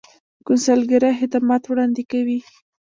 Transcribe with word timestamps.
کونسلګرۍ 0.45 1.13
خدمات 1.19 1.63
وړاندې 1.67 2.03
کوي 2.11 2.39